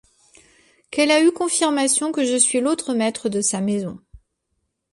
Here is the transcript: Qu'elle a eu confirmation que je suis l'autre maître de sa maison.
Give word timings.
Qu'elle 0.89 1.11
a 1.11 1.21
eu 1.21 1.31
confirmation 1.31 2.11
que 2.11 2.25
je 2.25 2.35
suis 2.35 2.59
l'autre 2.59 2.95
maître 2.95 3.29
de 3.29 3.39
sa 3.39 3.61
maison. 3.61 3.99